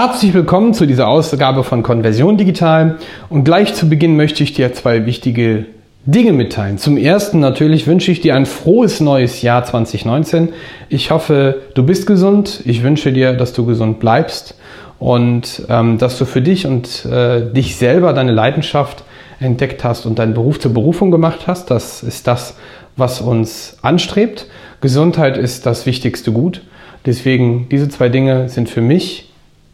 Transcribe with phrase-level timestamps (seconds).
[0.00, 2.98] Herzlich willkommen zu dieser Ausgabe von Konversion Digital
[3.30, 5.66] und gleich zu Beginn möchte ich dir zwei wichtige
[6.06, 6.78] Dinge mitteilen.
[6.78, 10.50] Zum ersten natürlich wünsche ich dir ein frohes neues Jahr 2019.
[10.88, 12.62] Ich hoffe, du bist gesund.
[12.64, 14.54] Ich wünsche dir, dass du gesund bleibst
[15.00, 19.02] und ähm, dass du für dich und äh, dich selber deine Leidenschaft
[19.40, 21.72] entdeckt hast und deinen Beruf zur Berufung gemacht hast.
[21.72, 22.54] Das ist das,
[22.96, 24.46] was uns anstrebt.
[24.80, 26.62] Gesundheit ist das wichtigste Gut.
[27.04, 29.27] Deswegen, diese zwei Dinge sind für mich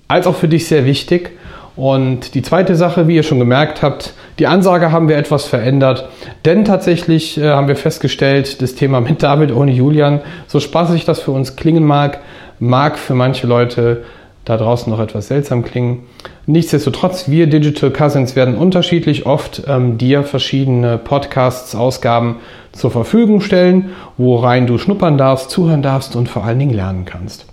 [0.09, 1.33] als auch für dich sehr wichtig.
[1.77, 6.09] Und die zweite Sache, wie ihr schon gemerkt habt, die Ansage haben wir etwas verändert,
[6.45, 11.21] denn tatsächlich äh, haben wir festgestellt, das Thema mit David ohne Julian, so spaßig das
[11.21, 12.21] für uns klingen mag,
[12.61, 14.05] mag für manche Leute
[14.45, 16.05] da draußen noch etwas seltsam klingen.
[16.47, 22.37] Nichtsdestotrotz, wir Digital Cousins werden unterschiedlich oft ähm, dir verschiedene Podcasts, Ausgaben
[22.73, 27.47] zur Verfügung stellen, worein du schnuppern darfst, zuhören darfst und vor allen Dingen lernen kannst.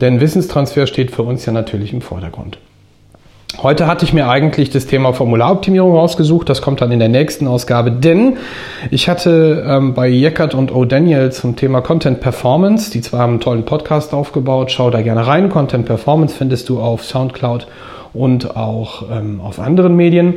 [0.00, 2.58] Denn Wissenstransfer steht für uns ja natürlich im Vordergrund.
[3.62, 6.48] Heute hatte ich mir eigentlich das Thema Formularoptimierung rausgesucht.
[6.48, 8.36] Das kommt dann in der nächsten Ausgabe, denn
[8.90, 13.40] ich hatte ähm, bei Jeckert und O'Daniel zum Thema Content Performance, die zwar haben einen
[13.40, 15.48] tollen Podcast aufgebaut, schau da gerne rein.
[15.48, 17.66] Content Performance findest du auf Soundcloud
[18.12, 20.34] und auch ähm, auf anderen Medien.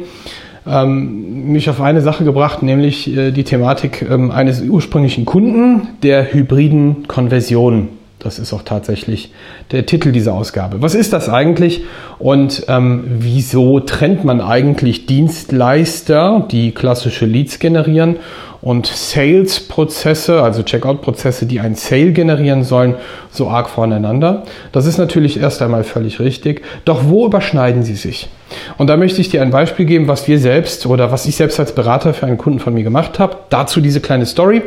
[0.66, 6.33] Ähm, mich auf eine Sache gebracht, nämlich äh, die Thematik ähm, eines ursprünglichen Kunden der
[6.33, 7.89] hybriden Konversion.
[8.23, 9.31] Das ist auch tatsächlich
[9.72, 10.81] der Titel dieser Ausgabe.
[10.81, 11.83] Was ist das eigentlich
[12.19, 18.17] und ähm, wieso trennt man eigentlich Dienstleister, die klassische Leads generieren
[18.61, 22.95] und Sales-Prozesse, also Checkout-Prozesse, die ein Sale generieren sollen,
[23.31, 24.43] so arg voneinander?
[24.71, 26.61] Das ist natürlich erst einmal völlig richtig.
[26.85, 28.29] Doch wo überschneiden sie sich?
[28.77, 31.59] Und da möchte ich dir ein Beispiel geben, was wir selbst oder was ich selbst
[31.59, 33.37] als Berater für einen Kunden von mir gemacht habe.
[33.49, 34.61] Dazu diese kleine Story,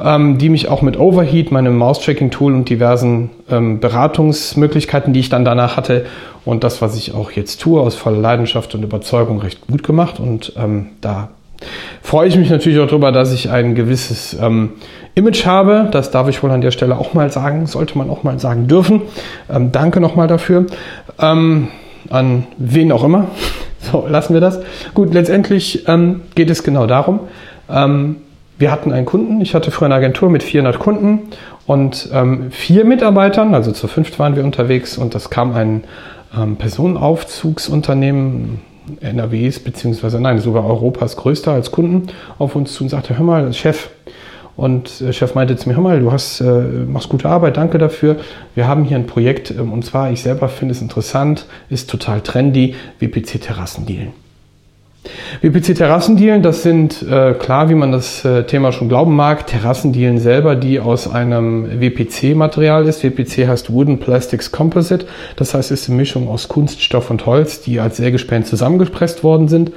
[0.00, 5.44] ähm, die mich auch mit Overheat, meinem Mouse-Tracking-Tool und diversen ähm, Beratungsmöglichkeiten, die ich dann
[5.44, 6.06] danach hatte
[6.44, 10.20] und das, was ich auch jetzt tue, aus voller Leidenschaft und Überzeugung recht gut gemacht.
[10.20, 11.30] Und ähm, da
[12.02, 14.70] freue ich mich natürlich auch darüber, dass ich ein gewisses ähm,
[15.14, 15.88] Image habe.
[15.90, 18.66] Das darf ich wohl an der Stelle auch mal sagen, sollte man auch mal sagen
[18.66, 19.02] dürfen.
[19.52, 20.66] Ähm, danke nochmal dafür.
[21.20, 21.68] Ähm,
[22.10, 23.28] an wen auch immer.
[23.92, 24.60] So, lassen wir das.
[24.94, 27.20] Gut, letztendlich ähm, geht es genau darum.
[27.68, 28.16] Ähm,
[28.56, 31.24] wir hatten einen Kunden, ich hatte früher eine Agentur mit 400 Kunden
[31.66, 35.84] und ähm, vier Mitarbeitern, also zu fünft waren wir unterwegs und das kam ein
[36.58, 38.60] Personenaufzugsunternehmen,
[39.00, 42.08] NRWs, beziehungsweise nein, sogar Europas größter als Kunden,
[42.38, 43.90] auf uns zu und sagte, hör mal, Chef,
[44.56, 47.78] und der Chef meinte zu mir, hör mal, du hast, äh, machst gute Arbeit, danke
[47.78, 48.16] dafür.
[48.54, 52.20] Wir haben hier ein Projekt, ähm, und zwar, ich selber finde es interessant, ist total
[52.20, 54.23] trendy, WPC-Terrassendealen.
[55.42, 60.56] WPC-Terrassendielen, das sind äh, klar, wie man das äh, Thema schon glauben mag, Terrassendielen selber,
[60.56, 63.04] die aus einem WPC-Material ist.
[63.04, 65.06] WPC heißt Wooden Plastics Composite.
[65.36, 69.48] Das heißt, es ist eine Mischung aus Kunststoff und Holz, die als Sägespäne zusammengepresst worden
[69.48, 69.72] sind.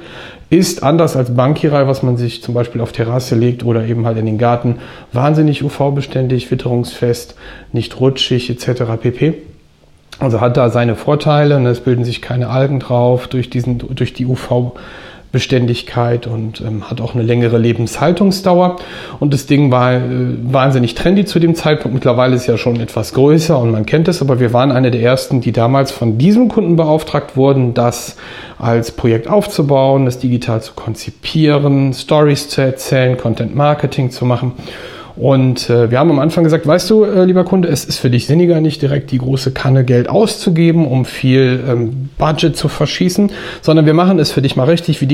[0.48, 4.16] Ist anders als Bankirai, was man sich zum Beispiel auf Terrasse legt oder eben halt
[4.16, 4.76] in den Garten,
[5.12, 7.34] wahnsinnig UV-beständig, witterungsfest,
[7.72, 8.84] nicht rutschig etc.
[8.98, 9.34] pp.
[10.20, 14.14] Also hat da seine Vorteile und es bilden sich keine Algen drauf durch, diesen, durch
[14.14, 14.72] die UV-
[15.30, 18.76] Beständigkeit und ähm, hat auch eine längere Lebenshaltungsdauer.
[19.20, 20.00] Und das Ding war äh,
[20.42, 21.94] wahnsinnig trendy zu dem Zeitpunkt.
[21.94, 25.02] Mittlerweile ist ja schon etwas größer und man kennt es, aber wir waren eine der
[25.02, 28.16] ersten, die damals von diesem Kunden beauftragt wurden, das
[28.58, 34.52] als Projekt aufzubauen, das digital zu konzipieren, Stories zu erzählen, Content Marketing zu machen.
[35.18, 38.08] Und äh, wir haben am Anfang gesagt, weißt du, äh, lieber Kunde, es ist für
[38.08, 43.32] dich sinniger, nicht direkt die große Kanne Geld auszugeben, um viel ähm, Budget zu verschießen,
[43.60, 45.00] sondern wir machen es für dich mal richtig.
[45.00, 45.08] Wir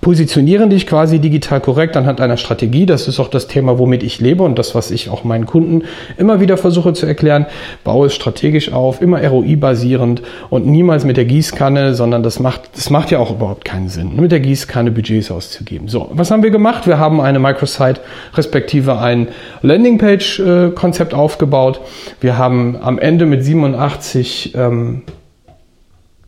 [0.00, 2.84] positionieren dich quasi digital korrekt anhand einer Strategie.
[2.84, 5.82] Das ist auch das Thema, womit ich lebe und das, was ich auch meinen Kunden
[6.16, 7.46] immer wieder versuche zu erklären.
[7.84, 12.90] Baue es strategisch auf, immer ROI-basierend und niemals mit der Gießkanne, sondern das macht, das
[12.90, 15.86] macht ja auch überhaupt keinen Sinn, mit der Gießkanne Budgets auszugeben.
[15.86, 16.88] So, was haben wir gemacht?
[16.88, 18.00] Wir haben eine Microsite
[18.34, 19.28] respektive ein
[19.62, 21.80] Landingpage-Konzept aufgebaut.
[22.20, 25.02] Wir haben am Ende mit 87 ähm,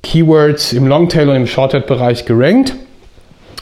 [0.02, 2.74] Keywords im Longtail und im Shorthead-Bereich gerankt.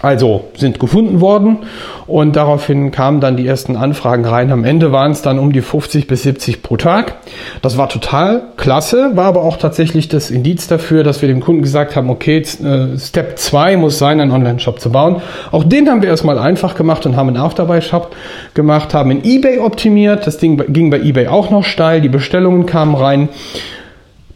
[0.05, 1.61] Also sind gefunden worden
[2.06, 4.53] und daraufhin kamen dann die ersten Anfragen rein.
[4.53, 7.15] Am Ende waren es dann um die 50 bis 70 pro Tag.
[7.62, 11.62] Das war total klasse, war aber auch tatsächlich das Indiz dafür, dass wir dem Kunden
[11.62, 15.23] gesagt haben, okay, äh, Step 2 muss sein, einen Online-Shop zu bauen.
[15.51, 18.15] Auch den haben wir erstmal einfach gemacht und haben einen Afterbuy-Shop
[18.53, 20.27] gemacht, haben in eBay optimiert.
[20.27, 23.31] Das Ding ging bei eBay auch noch steil, die Bestellungen kamen rein.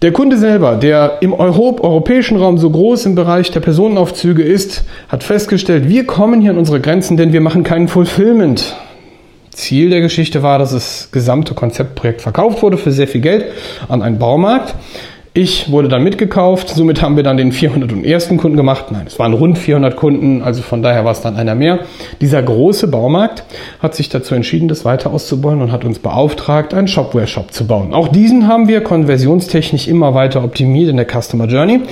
[0.01, 4.85] Der Kunde selber, der im Europ europäischen Raum so groß im Bereich der Personenaufzüge ist,
[5.09, 8.77] hat festgestellt, wir kommen hier an unsere Grenzen, denn wir machen keinen Fulfillment.
[9.51, 13.47] Ziel der Geschichte war, dass das gesamte Konzeptprojekt verkauft wurde für sehr viel Geld
[13.89, 14.77] an einen Baumarkt.
[15.35, 18.29] Ich wurde dann mitgekauft, somit haben wir dann den 401.
[18.39, 18.87] Kunden gemacht.
[18.91, 21.81] Nein, es waren rund 400 Kunden, also von daher war es dann einer mehr.
[22.21, 23.45] Dieser große Baumarkt
[23.81, 27.93] hat sich dazu entschieden, das weiter auszubauen und hat uns beauftragt, einen Shopware-Shop zu bauen.
[27.93, 31.83] Auch diesen haben wir konversionstechnisch immer weiter optimiert in der Customer Journey.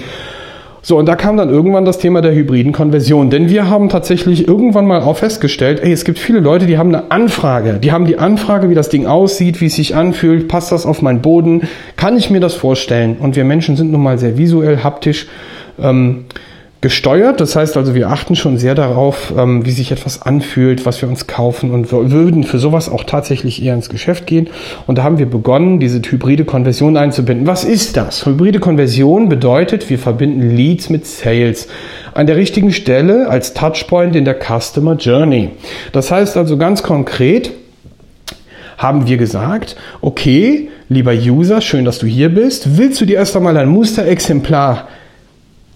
[0.89, 3.29] So, und da kam dann irgendwann das Thema der hybriden Konversion.
[3.29, 6.95] Denn wir haben tatsächlich irgendwann mal auch festgestellt, ey, es gibt viele Leute, die haben
[6.95, 7.81] eine Anfrage.
[7.83, 11.03] Die haben die Anfrage, wie das Ding aussieht, wie es sich anfühlt, passt das auf
[11.03, 11.63] meinen Boden,
[11.97, 13.17] kann ich mir das vorstellen?
[13.19, 15.27] Und wir Menschen sind nun mal sehr visuell, haptisch.
[15.83, 16.27] Ähm,
[16.87, 17.41] gesteuert.
[17.41, 21.09] Das heißt also, wir achten schon sehr darauf, ähm, wie sich etwas anfühlt, was wir
[21.09, 24.51] uns kaufen und würden für sowas auch tatsächlich eher ins Geschäft gehen.
[24.87, 27.45] Und da haben wir begonnen, diese hybride Konversion einzubinden.
[27.45, 28.25] Was ist das?
[28.25, 31.67] Hybride Konversion bedeutet, wir verbinden Leads mit Sales
[32.15, 35.51] an der richtigen Stelle als Touchpoint in der Customer Journey.
[35.91, 37.51] Das heißt also ganz konkret,
[38.79, 42.79] haben wir gesagt, okay, lieber User, schön, dass du hier bist.
[42.79, 44.87] Willst du dir erst einmal ein Musterexemplar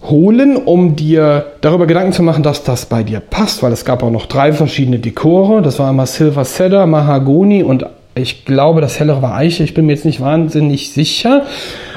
[0.03, 4.03] holen, um dir darüber Gedanken zu machen, dass das bei dir passt, weil es gab
[4.03, 5.61] auch noch drei verschiedene Dekore.
[5.61, 9.63] Das war einmal Silver Cedar, Mahagoni und ich glaube, das hellere war Eiche.
[9.63, 11.43] Ich bin mir jetzt nicht wahnsinnig sicher,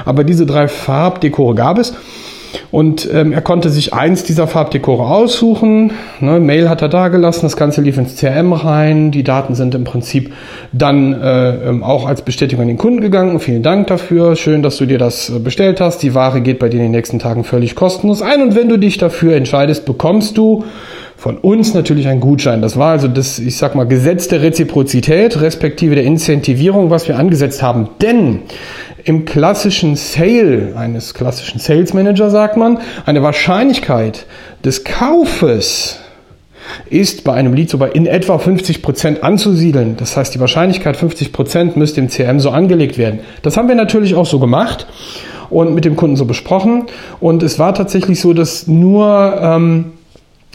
[0.05, 1.93] aber diese drei Farbdekore gab es.
[2.71, 5.91] Und ähm, er konnte sich eins dieser Farbdekore aussuchen.
[6.19, 9.11] Ne, Mail hat er da gelassen, das Ganze lief ins CRM rein.
[9.11, 10.33] Die Daten sind im Prinzip
[10.71, 13.39] dann äh, ähm, auch als Bestätigung an den Kunden gegangen.
[13.39, 14.35] Vielen Dank dafür.
[14.35, 16.03] Schön, dass du dir das äh, bestellt hast.
[16.03, 18.41] Die Ware geht bei dir in den nächsten Tagen völlig kostenlos ein.
[18.41, 20.65] Und wenn du dich dafür entscheidest, bekommst du
[21.25, 22.61] von uns natürlich ein Gutschein.
[22.61, 27.17] Das war also das, ich sag mal, Gesetz der Reziprozität, respektive der Incentivierung, was wir
[27.17, 27.89] angesetzt haben.
[27.99, 28.41] Denn
[29.05, 32.77] im klassischen Sale, eines klassischen Sales Manager sagt man,
[33.07, 34.27] eine Wahrscheinlichkeit
[34.63, 35.97] des Kaufes
[36.91, 39.97] ist bei einem Lead so bei in etwa 50 Prozent anzusiedeln.
[39.97, 43.21] Das heißt, die Wahrscheinlichkeit 50 Prozent müsste im CRM so angelegt werden.
[43.41, 44.85] Das haben wir natürlich auch so gemacht
[45.49, 46.83] und mit dem Kunden so besprochen.
[47.19, 49.85] Und es war tatsächlich so, dass nur ähm,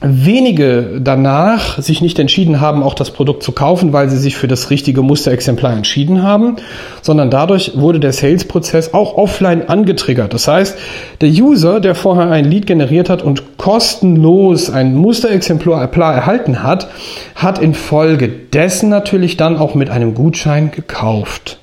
[0.01, 4.49] wenige danach sich nicht entschieden haben, auch das Produkt zu kaufen, weil sie sich für
[4.49, 6.57] das richtige Musterexemplar entschieden haben,
[7.03, 10.33] sondern dadurch wurde der Sales-Prozess auch offline angetriggert.
[10.33, 10.79] Das heißt,
[11.21, 16.89] der User, der vorher ein Lead generiert hat und kostenlos ein Musterexemplar erhalten hat,
[17.35, 21.60] hat infolgedessen natürlich dann auch mit einem Gutschein gekauft.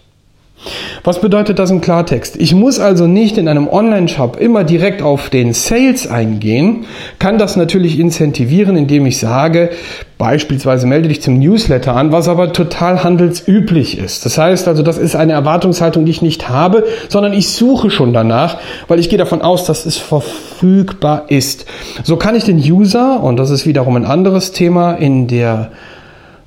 [1.03, 2.35] Was bedeutet das im Klartext?
[2.37, 6.85] Ich muss also nicht in einem Online-Shop immer direkt auf den Sales eingehen,
[7.19, 9.69] kann das natürlich incentivieren, indem ich sage,
[10.17, 14.25] beispielsweise melde dich zum Newsletter an, was aber total handelsüblich ist.
[14.25, 18.13] Das heißt also, das ist eine Erwartungshaltung, die ich nicht habe, sondern ich suche schon
[18.13, 18.57] danach,
[18.87, 21.65] weil ich gehe davon aus, dass es verfügbar ist.
[22.03, 25.71] So kann ich den User, und das ist wiederum ein anderes Thema in der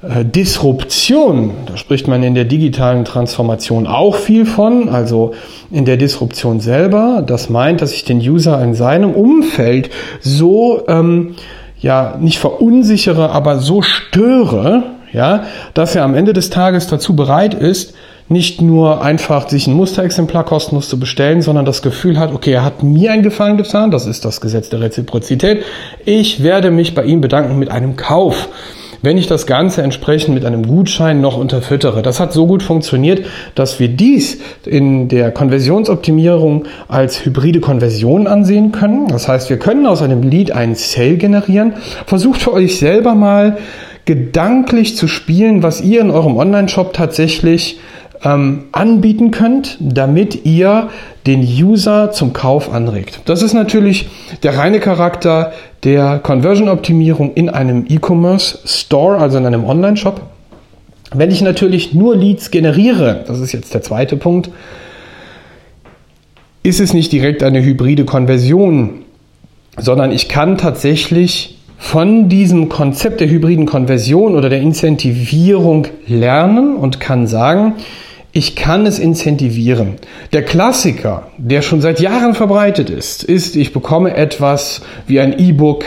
[0.02, 5.35] Disruption, da spricht man in der digitalen Transformation auch viel von, also
[5.70, 7.23] in der Disruption selber.
[7.26, 11.35] Das meint, dass ich den User in seinem Umfeld so, ähm,
[11.79, 15.44] ja, nicht verunsichere, aber so störe, ja,
[15.75, 17.94] dass er am Ende des Tages dazu bereit ist,
[18.29, 22.64] nicht nur einfach sich ein Musterexemplar kostenlos zu bestellen, sondern das Gefühl hat, okay, er
[22.64, 25.64] hat mir einen Gefallen getan, das ist das Gesetz der Reziprozität.
[26.06, 28.49] Ich werde mich bei ihm bedanken mit einem Kauf
[29.02, 32.02] wenn ich das Ganze entsprechend mit einem Gutschein noch unterfüttere.
[32.02, 38.73] Das hat so gut funktioniert, dass wir dies in der Konversionsoptimierung als hybride Konversion ansehen
[38.73, 39.09] können.
[39.09, 41.75] Das heißt, wir können aus einem Lead einen Sale generieren.
[42.07, 43.59] Versucht für euch selber mal
[44.04, 47.78] gedanklich zu spielen, was ihr in eurem Online-Shop tatsächlich
[48.25, 50.88] ähm, anbieten könnt, damit ihr
[51.26, 53.21] den User zum Kauf anregt.
[53.26, 54.09] Das ist natürlich
[54.42, 55.52] der reine Charakter
[55.84, 60.20] der Conversion-Optimierung in einem E-Commerce Store, also in einem Online-Shop.
[61.12, 64.50] Wenn ich natürlich nur Leads generiere, das ist jetzt der zweite Punkt,
[66.62, 69.02] ist es nicht direkt eine hybride Konversion,
[69.76, 77.00] sondern ich kann tatsächlich von diesem Konzept der hybriden Konversion oder der Incentivierung lernen und
[77.00, 77.75] kann sagen,
[78.32, 79.94] ich kann es incentivieren.
[80.32, 85.84] Der Klassiker, der schon seit Jahren verbreitet ist, ist, ich bekomme etwas wie ein E-Book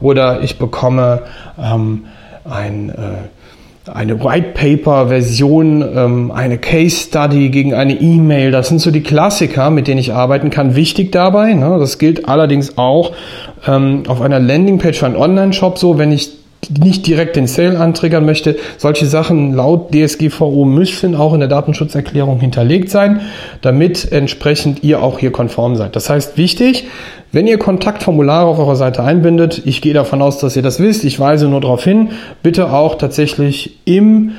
[0.00, 1.22] oder ich bekomme
[1.58, 2.04] ähm,
[2.44, 8.50] ein, äh, eine White Paper Version, ähm, eine Case Study gegen eine E-Mail.
[8.50, 10.76] Das sind so die Klassiker, mit denen ich arbeiten kann.
[10.76, 13.12] Wichtig dabei, ne, das gilt allerdings auch
[13.66, 16.30] ähm, auf einer Landingpage für einen Online-Shop so, wenn ich
[16.70, 18.56] nicht direkt den Sale antriggern möchte.
[18.78, 23.20] Solche Sachen laut DSGVO müssen auch in der Datenschutzerklärung hinterlegt sein,
[23.62, 25.96] damit entsprechend ihr auch hier konform seid.
[25.96, 26.86] Das heißt, wichtig,
[27.32, 31.04] wenn ihr Kontaktformulare auf eurer Seite einbindet, ich gehe davon aus, dass ihr das wisst,
[31.04, 32.10] ich weise nur darauf hin,
[32.42, 34.32] bitte auch tatsächlich im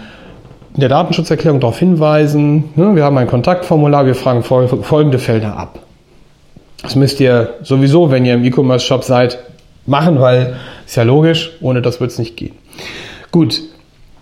[0.77, 5.79] in der Datenschutzerklärung darauf hinweisen, ne, wir haben ein Kontaktformular, wir fragen folgende Felder ab.
[6.84, 9.39] Das müsst ihr sowieso, wenn ihr im E-Commerce-Shop seid,
[9.88, 12.56] machen, weil ist ja logisch, ohne das wird es nicht gehen.
[13.32, 13.62] Gut,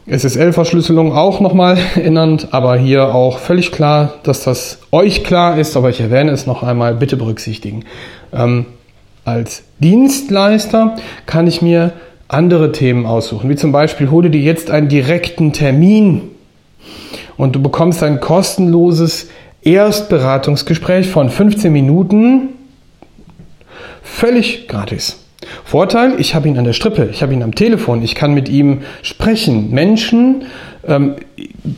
[0.08, 5.90] SSL-Verschlüsselung auch nochmal erinnernd, aber hier auch völlig klar, dass das euch klar ist, aber
[5.90, 7.86] ich erwähne es noch einmal, bitte berücksichtigen.
[8.32, 8.68] Ähm,
[9.24, 10.96] als Dienstleister
[11.26, 11.94] kann ich mir
[12.28, 16.30] andere Themen aussuchen, wie zum Beispiel hole dir jetzt einen direkten Termin
[17.38, 19.30] und du bekommst ein kostenloses
[19.62, 22.50] Erstberatungsgespräch von 15 Minuten
[24.04, 25.25] völlig gratis.
[25.64, 28.50] Vorteil, ich habe ihn an der Strippe, ich habe ihn am Telefon, ich kann mit
[28.50, 29.72] ihm sprechen.
[29.72, 30.44] Menschen
[30.88, 31.16] ähm,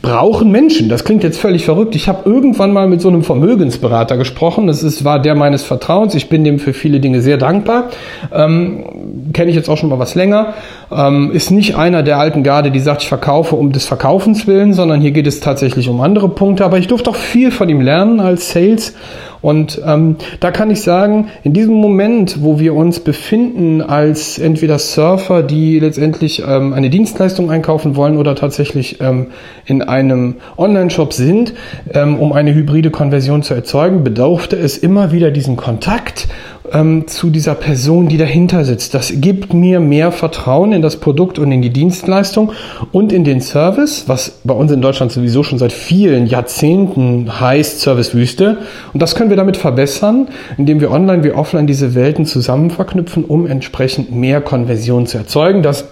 [0.02, 0.88] brauchen Menschen.
[0.88, 1.94] Das klingt jetzt völlig verrückt.
[1.94, 4.66] Ich habe irgendwann mal mit so einem Vermögensberater gesprochen.
[4.66, 6.14] Das ist, war der meines Vertrauens.
[6.14, 7.90] Ich bin dem für viele Dinge sehr dankbar.
[8.32, 10.54] Ähm, Kenne ich jetzt auch schon mal was länger.
[10.92, 14.74] Ähm, ist nicht einer der alten Garde, die sagt, ich verkaufe um des Verkaufens willen,
[14.74, 16.64] sondern hier geht es tatsächlich um andere Punkte.
[16.64, 18.94] Aber ich durfte auch viel von ihm lernen als Sales.
[19.40, 24.78] Und ähm, da kann ich sagen, in diesem Moment, wo wir uns befinden als entweder
[24.78, 29.28] Surfer, die letztendlich ähm, eine Dienstleistung einkaufen wollen oder tatsächlich ähm,
[29.64, 31.54] in einem Online-Shop sind,
[31.92, 36.28] ähm, um eine hybride Konversion zu erzeugen, bedurfte es immer wieder diesen Kontakt
[36.72, 38.94] ähm, zu dieser Person, die dahinter sitzt.
[38.94, 42.52] Das gibt mir mehr Vertrauen in das Produkt und in die Dienstleistung
[42.92, 47.80] und in den Service, was bei uns in Deutschland sowieso schon seit vielen Jahrzehnten heißt
[47.80, 48.58] Servicewüste.
[48.92, 53.24] Und das können wir damit verbessern, indem wir online wie offline diese Welten zusammen verknüpfen,
[53.24, 55.62] um entsprechend mehr Konversion zu erzeugen.
[55.62, 55.86] Das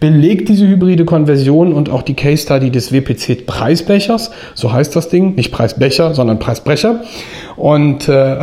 [0.00, 4.30] belegt diese hybride Konversion und auch die Case Study des WPC Preisbechers.
[4.54, 5.34] So heißt das Ding.
[5.34, 7.02] Nicht Preisbecher, sondern Preisbrecher.
[7.56, 8.36] Und äh,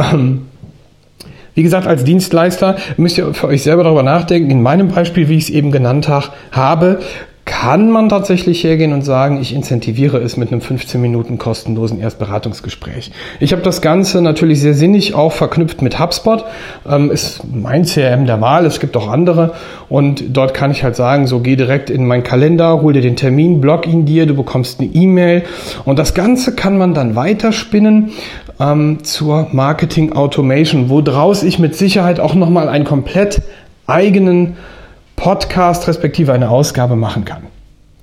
[1.55, 4.51] wie gesagt, als Dienstleister müsst ihr für euch selber darüber nachdenken.
[4.51, 6.09] In meinem Beispiel, wie ich es eben genannt
[6.51, 6.99] habe,
[7.45, 13.11] kann man tatsächlich hergehen und sagen, ich incentiviere es mit einem 15 Minuten kostenlosen Erstberatungsgespräch.
[13.39, 16.43] Ich habe das Ganze natürlich sehr sinnig auch verknüpft mit HubSpot.
[16.89, 19.53] Ähm, ist mein CRM der Wahl, es gibt auch andere
[19.89, 23.15] und dort kann ich halt sagen, so geh direkt in meinen Kalender, hol dir den
[23.15, 25.43] Termin, block ihn dir, du bekommst eine E-Mail
[25.85, 28.11] und das Ganze kann man dann weiterspinnen
[28.59, 33.43] ähm, zur Marketing Automation, woraus ich mit Sicherheit auch nochmal einen komplett
[33.85, 34.57] eigenen
[35.25, 37.41] Podcast respektive eine Ausgabe machen kann.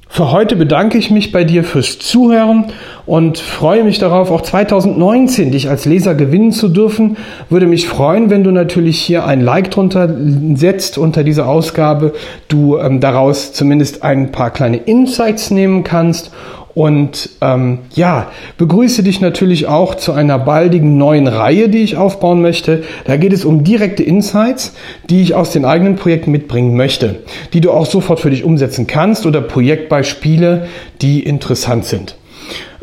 [0.08, 2.72] Für heute bedanke ich mich bei dir fürs Zuhören
[3.06, 7.16] und freue mich darauf, auch 2019 dich als Leser gewinnen zu dürfen.
[7.48, 10.12] Würde mich freuen, wenn du natürlich hier ein Like drunter
[10.54, 12.12] setzt unter dieser Ausgabe,
[12.48, 16.32] du ähm, daraus zumindest ein paar kleine Insights nehmen kannst
[16.74, 22.40] und ähm, ja, begrüße dich natürlich auch zu einer baldigen neuen Reihe, die ich aufbauen
[22.40, 22.84] möchte.
[23.04, 24.74] Da geht es um direkte Insights,
[25.10, 27.16] die ich aus den eigenen Projekten mitbringen möchte,
[27.52, 30.66] die du auch sofort für dich umsetzen kannst oder Projektbeispiele,
[31.02, 32.16] die interessant sind.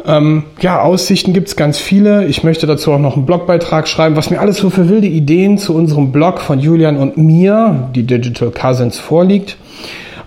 [0.05, 2.25] Ähm, ja, Aussichten gibt's ganz viele.
[2.25, 5.58] Ich möchte dazu auch noch einen Blogbeitrag schreiben, was mir alles so für wilde Ideen
[5.58, 9.58] zu unserem Blog von Julian und mir, die Digital Cousins, vorliegt.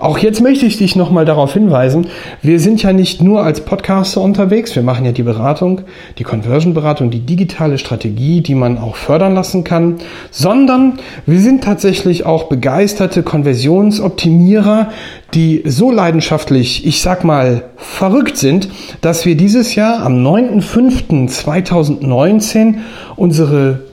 [0.02, 2.08] Auch jetzt möchte ich dich nochmal darauf hinweisen,
[2.42, 5.82] wir sind ja nicht nur als Podcaster unterwegs, wir machen ja die Beratung,
[6.18, 9.98] die Conversion-Beratung, die digitale Strategie, die man auch fördern lassen kann,
[10.32, 14.90] sondern wir sind tatsächlich auch begeisterte Konversionsoptimierer,
[15.34, 18.70] die so leidenschaftlich, ich sag mal, verrückt sind,
[19.02, 22.78] dass wir dieses Jahr am 9.5.2019
[23.14, 23.91] unsere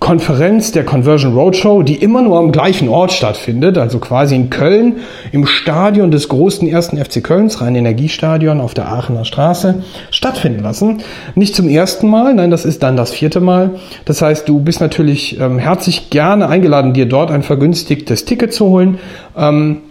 [0.00, 4.96] Konferenz der Conversion Roadshow, die immer nur am gleichen Ort stattfindet, also quasi in Köln
[5.30, 11.02] im Stadion des großen ersten FC Kölns, Rhein-Energiestadion auf der Aachener Straße, stattfinden lassen.
[11.34, 13.78] Nicht zum ersten Mal, nein, das ist dann das vierte Mal.
[14.06, 18.66] Das heißt, du bist natürlich ähm, herzlich gerne eingeladen, dir dort ein vergünstigtes Ticket zu
[18.66, 18.98] holen.
[19.36, 19.82] Ähm,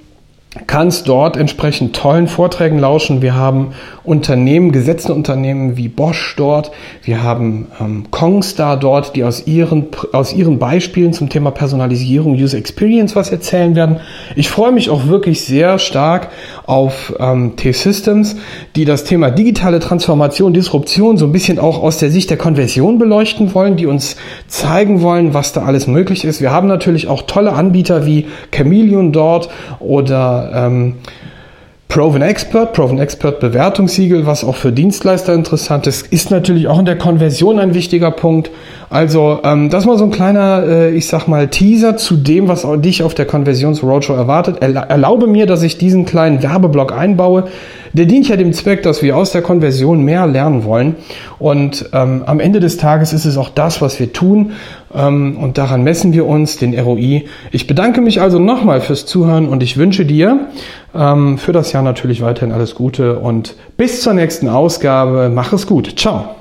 [0.65, 3.21] kannst dort entsprechend tollen Vorträgen lauschen.
[3.21, 6.71] Wir haben Unternehmen, gesetzte Unternehmen wie Bosch dort.
[7.03, 12.57] Wir haben ähm, Kongstar dort, die aus ihren, aus ihren Beispielen zum Thema Personalisierung, User
[12.57, 13.97] Experience was erzählen werden.
[14.35, 16.29] Ich freue mich auch wirklich sehr stark
[16.65, 18.35] auf ähm, T-Systems,
[18.75, 22.97] die das Thema digitale Transformation, Disruption so ein bisschen auch aus der Sicht der Konversion
[22.97, 24.15] beleuchten wollen, die uns
[24.47, 26.41] zeigen wollen, was da alles möglich ist.
[26.41, 30.95] Wir haben natürlich auch tolle Anbieter wie Chameleon dort oder ähm,
[31.89, 36.85] Proven Expert, Proven Expert Bewertungssiegel, was auch für Dienstleister interessant ist, ist natürlich auch in
[36.85, 38.51] der Konversion ein wichtiger Punkt.
[38.89, 42.65] Also ähm, das mal so ein kleiner, äh, ich sag mal, Teaser zu dem, was
[42.81, 44.61] dich auf der Konversions Roadshow erwartet.
[44.61, 47.45] Erlaube mir, dass ich diesen kleinen Werbeblock einbaue.
[47.93, 50.95] Der dient ja dem Zweck, dass wir aus der Konversion mehr lernen wollen.
[51.37, 54.53] Und ähm, am Ende des Tages ist es auch das, was wir tun.
[54.93, 57.25] Ähm, und daran messen wir uns, den ROI.
[57.51, 60.47] Ich bedanke mich also nochmal fürs Zuhören und ich wünsche dir
[60.95, 65.31] ähm, für das Jahr natürlich weiterhin alles Gute und bis zur nächsten Ausgabe.
[65.33, 65.99] Mach es gut.
[65.99, 66.38] Ciao.